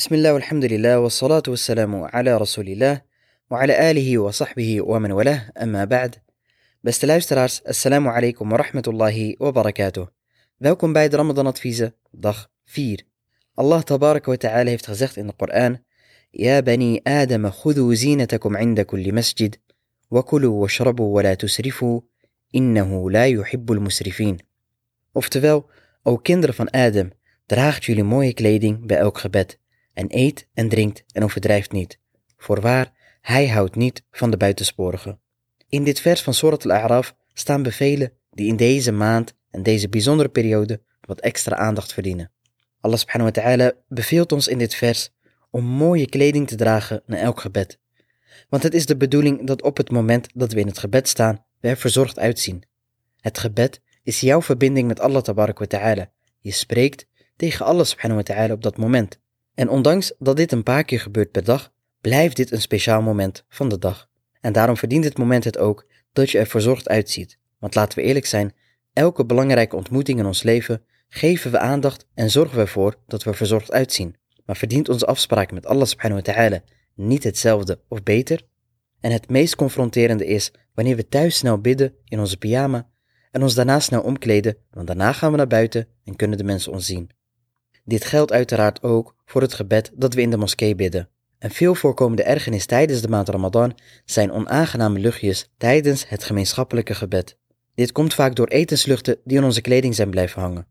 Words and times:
بسم 0.00 0.14
الله 0.14 0.34
والحمد 0.34 0.64
لله 0.64 0.98
والصلاة 0.98 1.42
والسلام 1.48 1.94
على 2.04 2.36
رسول 2.36 2.68
الله 2.68 3.02
وعلى 3.50 3.90
آله 3.90 4.18
وصحبه 4.18 4.80
ومن 4.80 5.12
والاه. 5.12 5.52
أما 5.62 5.84
بعد 5.84 6.16
بستلايف 6.84 7.24
ستراس 7.24 7.60
السلام 7.60 8.08
عليكم 8.08 8.52
ورحمة 8.52 8.82
الله 8.88 9.34
وبركاته. 9.40 10.08
ذاكم 10.62 10.92
بعد 10.92 11.14
رمضان 11.14 11.52
فيزا 11.52 11.92
ضخ 12.16 12.48
فير. 12.66 13.06
الله 13.58 13.80
تبارك 13.80 14.28
وتعالى 14.28 14.72
يفتخزخت 14.72 15.18
إن 15.18 15.28
القرآن. 15.28 15.78
يا 16.34 16.60
بني 16.60 17.02
آدم 17.06 17.50
خذوا 17.50 17.94
زينتكم 17.94 18.56
عند 18.56 18.80
كل 18.80 19.14
مسجد 19.14 19.56
وكلوا 20.10 20.62
واشربوا 20.62 21.16
ولا 21.16 21.34
تسرفوا 21.34 22.00
إنه 22.54 23.10
لا 23.10 23.26
يحب 23.26 23.72
المسرفين. 23.72 24.36
أفتفاو 25.16 25.64
أو 26.06 26.16
كندر 26.16 26.52
فن 26.52 26.66
آدم 26.74 27.10
دراخت 27.50 27.88
يلي 27.88 28.02
موي 28.02 28.32
كليدين 28.32 28.76
بأوك 28.76 29.18
خبات 29.18 29.52
en 30.00 30.06
eet 30.08 30.48
en 30.54 30.68
drinkt 30.68 31.04
en 31.12 31.24
overdrijft 31.24 31.72
niet. 31.72 31.98
Voorwaar, 32.36 32.92
hij 33.20 33.48
houdt 33.48 33.74
niet 33.74 34.02
van 34.10 34.30
de 34.30 34.36
buitensporigen. 34.36 35.20
In 35.68 35.84
dit 35.84 36.00
vers 36.00 36.22
van 36.22 36.34
Surat 36.34 36.64
al-A'raf 36.64 37.14
staan 37.32 37.62
bevelen 37.62 38.12
die 38.30 38.46
in 38.46 38.56
deze 38.56 38.92
maand 38.92 39.34
en 39.50 39.62
deze 39.62 39.88
bijzondere 39.88 40.28
periode 40.28 40.82
wat 41.00 41.20
extra 41.20 41.56
aandacht 41.56 41.92
verdienen. 41.92 42.32
Allah 42.80 42.98
subhanahu 42.98 43.30
wa 43.34 43.42
ta'ala 43.42 43.72
beveelt 43.88 44.32
ons 44.32 44.48
in 44.48 44.58
dit 44.58 44.74
vers 44.74 45.10
om 45.50 45.64
mooie 45.64 46.08
kleding 46.08 46.48
te 46.48 46.56
dragen 46.56 47.02
naar 47.06 47.20
elk 47.20 47.40
gebed. 47.40 47.78
Want 48.48 48.62
het 48.62 48.74
is 48.74 48.86
de 48.86 48.96
bedoeling 48.96 49.46
dat 49.46 49.62
op 49.62 49.76
het 49.76 49.90
moment 49.90 50.28
dat 50.34 50.52
we 50.52 50.60
in 50.60 50.66
het 50.66 50.78
gebed 50.78 51.08
staan, 51.08 51.44
we 51.60 51.68
er 51.68 51.76
verzorgd 51.76 52.18
uitzien. 52.18 52.62
Het 53.20 53.38
gebed 53.38 53.80
is 54.02 54.20
jouw 54.20 54.42
verbinding 54.42 54.88
met 54.88 55.00
Allah 55.00 55.22
tabarak 55.22 55.58
wa 55.58 55.66
ta'ala. 55.66 56.10
Je 56.38 56.52
spreekt 56.52 57.06
tegen 57.36 57.66
Allah 57.66 57.84
subhanahu 57.84 58.22
wa 58.24 58.34
ta'ala 58.34 58.52
op 58.52 58.62
dat 58.62 58.76
moment. 58.76 59.20
En 59.54 59.68
ondanks 59.68 60.14
dat 60.18 60.36
dit 60.36 60.52
een 60.52 60.62
paar 60.62 60.84
keer 60.84 61.00
gebeurt 61.00 61.30
per 61.30 61.44
dag, 61.44 61.72
blijft 62.00 62.36
dit 62.36 62.52
een 62.52 62.60
speciaal 62.60 63.02
moment 63.02 63.44
van 63.48 63.68
de 63.68 63.78
dag. 63.78 64.08
En 64.40 64.52
daarom 64.52 64.76
verdient 64.76 65.02
dit 65.02 65.18
moment 65.18 65.44
het 65.44 65.58
ook 65.58 65.86
dat 66.12 66.30
je 66.30 66.38
er 66.38 66.46
verzorgd 66.46 66.88
uitziet. 66.88 67.38
Want 67.58 67.74
laten 67.74 67.98
we 67.98 68.04
eerlijk 68.04 68.26
zijn, 68.26 68.54
elke 68.92 69.24
belangrijke 69.24 69.76
ontmoeting 69.76 70.18
in 70.18 70.26
ons 70.26 70.42
leven 70.42 70.82
geven 71.08 71.50
we 71.50 71.58
aandacht 71.58 72.06
en 72.14 72.30
zorgen 72.30 72.54
we 72.54 72.60
ervoor 72.60 72.96
dat 73.06 73.22
we 73.22 73.34
verzorgd 73.34 73.72
uitzien. 73.72 74.16
Maar 74.44 74.56
verdient 74.56 74.88
onze 74.88 75.06
afspraak 75.06 75.52
met 75.52 75.66
Allah 75.66 75.86
subhanahu 75.86 76.22
wa 76.24 76.32
ta'ala 76.32 76.62
niet 76.94 77.24
hetzelfde 77.24 77.80
of 77.88 78.02
beter? 78.02 78.46
En 79.00 79.12
het 79.12 79.28
meest 79.28 79.56
confronterende 79.56 80.26
is 80.26 80.52
wanneer 80.74 80.96
we 80.96 81.08
thuis 81.08 81.36
snel 81.36 81.58
bidden 81.58 81.94
in 82.04 82.20
onze 82.20 82.36
pyjama 82.36 82.88
en 83.30 83.42
ons 83.42 83.54
daarna 83.54 83.80
snel 83.80 84.02
omkleden, 84.02 84.56
want 84.70 84.86
daarna 84.86 85.12
gaan 85.12 85.30
we 85.30 85.36
naar 85.36 85.46
buiten 85.46 85.88
en 86.04 86.16
kunnen 86.16 86.38
de 86.38 86.44
mensen 86.44 86.72
ons 86.72 86.86
zien. 86.86 87.10
Dit 87.84 88.04
geldt 88.04 88.32
uiteraard 88.32 88.82
ook 88.82 89.16
voor 89.30 89.42
het 89.42 89.54
gebed 89.54 89.90
dat 89.94 90.14
we 90.14 90.20
in 90.20 90.30
de 90.30 90.36
moskee 90.36 90.74
bidden. 90.74 91.08
Een 91.38 91.50
veel 91.50 91.74
voorkomende 91.74 92.22
ergernis 92.22 92.66
tijdens 92.66 93.00
de 93.00 93.08
maand 93.08 93.28
Ramadan 93.28 93.78
zijn 94.04 94.32
onaangename 94.32 94.98
luchtjes 94.98 95.50
tijdens 95.56 96.08
het 96.08 96.24
gemeenschappelijke 96.24 96.94
gebed. 96.94 97.36
Dit 97.74 97.92
komt 97.92 98.14
vaak 98.14 98.34
door 98.34 98.46
etensluchten 98.46 99.18
die 99.24 99.36
in 99.36 99.44
onze 99.44 99.60
kleding 99.60 99.94
zijn 99.94 100.10
blijven 100.10 100.42
hangen. 100.42 100.66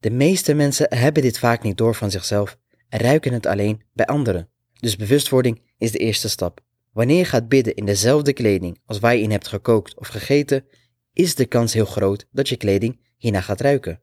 De 0.00 0.10
meeste 0.10 0.54
mensen 0.54 0.86
hebben 0.96 1.22
dit 1.22 1.38
vaak 1.38 1.62
niet 1.62 1.76
door 1.76 1.94
van 1.94 2.10
zichzelf 2.10 2.58
en 2.88 3.00
ruiken 3.00 3.32
het 3.32 3.46
alleen 3.46 3.82
bij 3.92 4.06
anderen. 4.06 4.48
Dus 4.80 4.96
bewustwording 4.96 5.62
is 5.78 5.90
de 5.90 5.98
eerste 5.98 6.28
stap. 6.28 6.60
Wanneer 6.92 7.18
je 7.18 7.24
gaat 7.24 7.48
bidden 7.48 7.74
in 7.74 7.84
dezelfde 7.84 8.32
kleding 8.32 8.80
als 8.86 8.98
waar 8.98 9.16
je 9.16 9.22
in 9.22 9.30
hebt 9.30 9.48
gekookt 9.48 9.98
of 9.98 10.08
gegeten, 10.08 10.64
is 11.12 11.34
de 11.34 11.46
kans 11.46 11.72
heel 11.72 11.84
groot 11.84 12.26
dat 12.30 12.48
je 12.48 12.56
kleding 12.56 13.00
hierna 13.16 13.40
gaat 13.40 13.60
ruiken. 13.60 14.02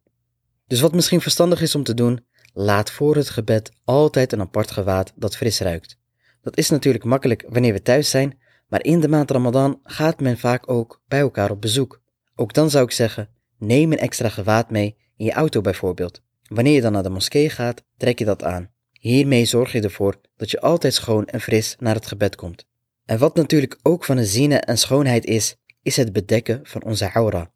Dus 0.68 0.82
wat 0.82 0.94
misschien 0.94 1.22
verstandig 1.22 1.62
is 1.62 1.76
om 1.76 1.84
te 1.84 1.94
doen, 1.94 2.26
laat 2.54 2.92
voor 2.92 3.16
het 3.16 3.30
gebed 3.30 3.72
altijd 3.84 4.32
een 4.32 4.42
apart 4.42 4.72
gewaad 4.72 5.14
dat 5.16 5.38
fris 5.38 5.60
ruikt. 5.60 5.98
Dat 6.42 6.58
is 6.58 6.70
natuurlijk 6.70 7.04
makkelijk 7.04 7.46
wanneer 7.48 7.74
we 7.74 7.82
thuis 7.82 8.10
zijn, 8.10 8.40
maar 8.68 8.84
in 8.84 9.00
de 9.00 9.08
maand 9.08 9.32
Ramadan 9.32 9.80
gaat 9.84 10.20
men 10.20 10.38
vaak 10.38 10.72
ook 10.72 11.02
bij 11.08 11.20
elkaar 11.20 11.52
op 11.52 11.62
bezoek. 11.62 12.02
Ook 12.36 12.54
dan 12.54 12.70
zou 12.70 12.86
ik 12.86 12.92
zeggen, 12.92 13.30
neem 13.58 13.92
een 13.92 13.98
extra 13.98 14.30
gewaad 14.30 14.70
mee 14.70 14.98
in 15.18 15.26
je 15.26 15.32
auto 15.32 15.62
bijvoorbeeld. 15.62 16.22
Wanneer 16.48 16.74
je 16.74 16.82
dan 16.82 16.92
naar 16.92 17.04
de 17.04 17.10
moskee 17.10 17.50
gaat, 17.50 17.84
trek 17.98 18.20
je 18.20 18.26
dat 18.26 18.44
aan. 18.44 18.72
Hiermee 18.92 19.46
zorg 19.46 19.72
je 19.72 19.82
ervoor 19.82 20.22
dat 20.38 20.52
je 20.52 20.62
altijd 20.62 20.94
schoon 20.94 21.26
en 21.26 21.42
fris 21.42 21.76
naar 21.80 21.96
het 21.96 22.08
gebed 22.08 22.36
komt. 22.36 22.66
En 23.06 23.18
wat 23.18 23.36
natuurlijk 23.36 23.80
ook 23.82 24.06
van 24.06 24.18
een 24.18 24.26
zine 24.26 24.58
en 24.58 24.78
schoonheid 24.78 25.26
is, 25.26 25.56
is 25.82 25.98
het 25.98 26.14
bedekken 26.14 26.60
van 26.64 26.84
onze 26.84 27.12
aura. 27.12 27.52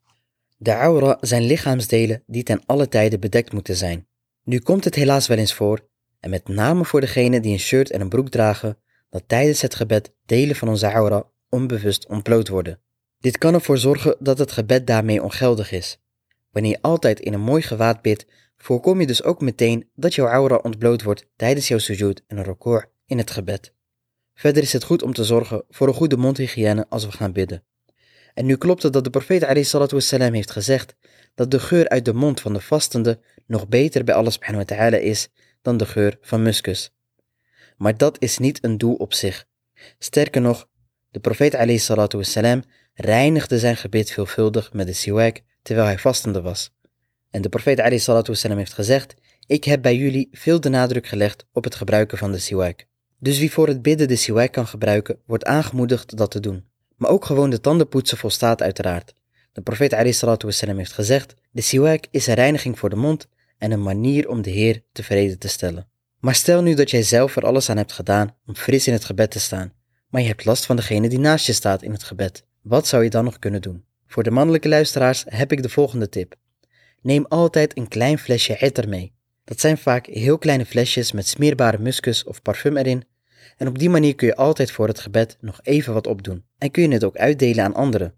De 0.56 0.72
aura 0.72 1.18
zijn 1.20 1.42
lichaamsdelen 1.42 2.22
die 2.26 2.42
ten 2.42 2.62
alle 2.66 2.88
tijde 2.88 3.18
bedekt 3.18 3.52
moeten 3.52 3.76
zijn. 3.76 4.06
Nu 4.44 4.58
komt 4.58 4.84
het 4.84 4.94
helaas 4.94 5.26
wel 5.26 5.38
eens 5.38 5.54
voor, 5.54 5.88
en 6.20 6.30
met 6.30 6.48
name 6.48 6.84
voor 6.84 7.00
degenen 7.00 7.42
die 7.42 7.52
een 7.52 7.58
shirt 7.58 7.90
en 7.90 8.00
een 8.00 8.08
broek 8.08 8.28
dragen, 8.28 8.78
dat 9.10 9.22
tijdens 9.26 9.60
het 9.60 9.74
gebed 9.74 10.14
delen 10.26 10.56
van 10.56 10.68
onze 10.68 10.86
aura 10.86 11.24
onbewust 11.48 12.08
ontbloot 12.08 12.48
worden. 12.48 12.80
Dit 13.18 13.38
kan 13.38 13.54
ervoor 13.54 13.78
zorgen 13.78 14.16
dat 14.18 14.38
het 14.38 14.52
gebed 14.52 14.86
daarmee 14.86 15.22
ongeldig 15.22 15.72
is. 15.72 15.98
Wanneer 16.50 16.70
je 16.70 16.82
altijd 16.82 17.20
in 17.20 17.32
een 17.32 17.40
mooi 17.40 17.62
gewaad 17.62 18.02
bidt, 18.02 18.26
voorkom 18.56 19.00
je 19.00 19.06
dus 19.06 19.22
ook 19.22 19.40
meteen 19.40 19.90
dat 19.94 20.14
jouw 20.14 20.26
aura 20.26 20.56
ontbloot 20.56 21.02
wordt 21.02 21.28
tijdens 21.36 21.68
jouw 21.68 21.78
sujud 21.78 22.24
en 22.26 22.42
record 22.42 22.88
in 23.06 23.18
het 23.18 23.30
gebed. 23.30 23.74
Verder 24.34 24.62
is 24.62 24.72
het 24.72 24.84
goed 24.84 25.02
om 25.02 25.12
te 25.12 25.24
zorgen 25.24 25.64
voor 25.68 25.88
een 25.88 25.94
goede 25.94 26.16
mondhygiëne 26.16 26.86
als 26.88 27.04
we 27.04 27.12
gaan 27.12 27.32
bidden. 27.32 27.64
En 28.34 28.46
nu 28.46 28.56
klopt 28.56 28.82
het 28.82 28.92
dat 28.92 29.04
de 29.04 29.10
profeet 29.10 29.42
heeft 29.44 30.50
gezegd 30.50 30.96
dat 31.34 31.50
de 31.50 31.60
geur 31.60 31.88
uit 31.88 32.04
de 32.04 32.14
mond 32.14 32.40
van 32.40 32.52
de 32.52 32.60
vastende 32.60 33.18
nog 33.46 33.68
beter 33.68 34.04
bij 34.04 34.14
Allah 34.14 34.32
subhanahu 34.32 34.64
wa 34.68 34.76
ta'ala 34.76 34.96
is 34.96 35.28
dan 35.62 35.76
de 35.76 35.86
geur 35.86 36.18
van 36.20 36.42
muskus. 36.42 36.92
Maar 37.76 37.96
dat 37.96 38.16
is 38.20 38.38
niet 38.38 38.64
een 38.64 38.78
doel 38.78 38.94
op 38.94 39.14
zich. 39.14 39.44
Sterker 39.98 40.40
nog, 40.40 40.68
de 41.10 41.20
profeet 41.20 41.82
wassalam, 42.12 42.62
reinigde 42.94 43.58
zijn 43.58 43.76
gebed 43.76 44.10
veelvuldig 44.10 44.72
met 44.72 44.86
de 44.86 44.92
siwak 44.92 45.40
terwijl 45.62 45.86
hij 45.86 45.98
vastende 45.98 46.42
was. 46.42 46.72
En 47.30 47.42
de 47.42 47.48
profeet 47.48 48.06
wassalam, 48.26 48.58
heeft 48.58 48.72
gezegd, 48.72 49.14
ik 49.46 49.64
heb 49.64 49.82
bij 49.82 49.96
jullie 49.96 50.28
veel 50.32 50.60
de 50.60 50.68
nadruk 50.68 51.06
gelegd 51.06 51.46
op 51.52 51.64
het 51.64 51.74
gebruiken 51.74 52.18
van 52.18 52.32
de 52.32 52.38
siwak. 52.38 52.84
Dus 53.18 53.38
wie 53.38 53.52
voor 53.52 53.68
het 53.68 53.82
bidden 53.82 54.08
de 54.08 54.16
siwak 54.16 54.52
kan 54.52 54.66
gebruiken, 54.66 55.18
wordt 55.26 55.44
aangemoedigd 55.44 56.16
dat 56.16 56.30
te 56.30 56.40
doen. 56.40 56.64
Maar 56.96 57.10
ook 57.10 57.24
gewoon 57.24 57.50
de 57.50 57.60
tanden 57.60 57.88
poetsen 57.88 58.18
volstaat 58.18 58.62
uiteraard. 58.62 59.14
De 59.54 59.62
profeet 59.62 59.92
heeft 59.92 60.92
gezegd, 60.92 61.34
de 61.50 61.60
siwak 61.60 62.04
is 62.10 62.26
een 62.26 62.34
reiniging 62.34 62.78
voor 62.78 62.90
de 62.90 62.96
mond 62.96 63.28
en 63.58 63.70
een 63.70 63.82
manier 63.82 64.28
om 64.28 64.42
de 64.42 64.50
Heer 64.50 64.82
tevreden 64.92 65.38
te 65.38 65.48
stellen. 65.48 65.88
Maar 66.20 66.34
stel 66.34 66.62
nu 66.62 66.74
dat 66.74 66.90
jij 66.90 67.02
zelf 67.02 67.36
er 67.36 67.46
alles 67.46 67.70
aan 67.70 67.76
hebt 67.76 67.92
gedaan 67.92 68.36
om 68.46 68.56
fris 68.56 68.86
in 68.86 68.92
het 68.92 69.04
gebed 69.04 69.30
te 69.30 69.40
staan, 69.40 69.72
maar 70.08 70.20
je 70.20 70.28
hebt 70.28 70.44
last 70.44 70.66
van 70.66 70.76
degene 70.76 71.08
die 71.08 71.18
naast 71.18 71.46
je 71.46 71.52
staat 71.52 71.82
in 71.82 71.92
het 71.92 72.02
gebed. 72.02 72.44
Wat 72.62 72.86
zou 72.86 73.02
je 73.04 73.10
dan 73.10 73.24
nog 73.24 73.38
kunnen 73.38 73.62
doen? 73.62 73.84
Voor 74.06 74.22
de 74.22 74.30
mannelijke 74.30 74.68
luisteraars 74.68 75.24
heb 75.28 75.52
ik 75.52 75.62
de 75.62 75.68
volgende 75.68 76.08
tip. 76.08 76.34
Neem 77.02 77.26
altijd 77.28 77.76
een 77.76 77.88
klein 77.88 78.18
flesje 78.18 78.56
etter 78.56 78.88
mee. 78.88 79.14
Dat 79.44 79.60
zijn 79.60 79.78
vaak 79.78 80.06
heel 80.06 80.38
kleine 80.38 80.66
flesjes 80.66 81.12
met 81.12 81.28
smeerbare 81.28 81.78
muskus 81.78 82.24
of 82.24 82.42
parfum 82.42 82.76
erin. 82.76 83.04
En 83.56 83.68
op 83.68 83.78
die 83.78 83.90
manier 83.90 84.14
kun 84.14 84.26
je 84.26 84.36
altijd 84.36 84.70
voor 84.70 84.88
het 84.88 85.00
gebed 85.00 85.36
nog 85.40 85.60
even 85.62 85.92
wat 85.92 86.06
opdoen. 86.06 86.44
En 86.58 86.70
kun 86.70 86.82
je 86.82 86.88
het 86.88 87.04
ook 87.04 87.16
uitdelen 87.16 87.64
aan 87.64 87.74
anderen. 87.74 88.14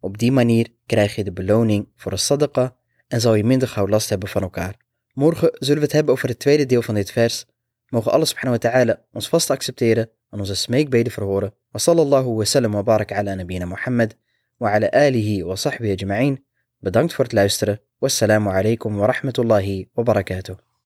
Op 0.00 0.18
die 0.18 0.32
manier 0.32 0.68
krijg 0.86 1.14
je 1.14 1.24
de 1.24 1.32
beloning 1.32 1.88
voor 1.96 2.12
een 2.12 2.18
sadaqa 2.18 2.76
en 3.08 3.20
zal 3.20 3.34
je 3.34 3.44
minder 3.44 3.68
gauw 3.68 3.88
last 3.88 4.08
hebben 4.08 4.28
van 4.28 4.42
elkaar. 4.42 4.76
Morgen 5.12 5.50
zullen 5.52 5.78
we 5.78 5.84
het 5.84 5.92
hebben 5.92 6.12
over 6.12 6.28
het 6.28 6.38
tweede 6.38 6.66
deel 6.66 6.82
van 6.82 6.94
dit 6.94 7.10
vers. 7.10 7.46
Mogen 7.88 8.12
Allah 8.12 8.26
subhanahu 8.26 8.58
wa 8.62 8.70
ta'ala 8.70 9.04
ons 9.12 9.28
vast 9.28 9.50
accepteren 9.50 10.10
en 10.30 10.38
onze 10.38 10.54
smeekbeden 10.54 11.12
verhoren. 11.12 11.54
Wa 11.70 11.78
sallallahu 11.78 12.34
wa 12.34 12.44
sallam 12.44 12.72
wa 12.72 12.82
barak 12.82 13.12
ala 13.12 13.34
nabina 13.34 13.64
Muhammad 13.64 14.16
wa 14.56 14.70
ala 14.70 14.90
alihi 14.90 15.42
wa 15.42 15.56
sahbihi 15.56 15.92
ajma'in. 15.92 16.44
Bedankt 16.78 17.14
voor 17.14 17.24
het 17.24 17.32
luisteren. 17.32 17.80
Wassalamu 17.98 18.48
alaikum 18.50 18.96
wa 18.96 19.06
rahmatullahi 19.06 19.88
wa 19.92 20.02
barakatuh. 20.02 20.65